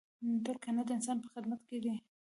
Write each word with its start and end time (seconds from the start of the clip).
ټول 0.43 0.57
کاینات 0.63 0.85
د 0.87 0.91
انسان 0.97 1.17
په 1.23 1.27
خدمت 1.33 1.61
کې 1.67 1.77
دي. 1.83 1.95